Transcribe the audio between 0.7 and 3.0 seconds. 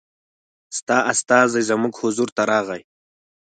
ستا استازی زموږ حضور ته راغی.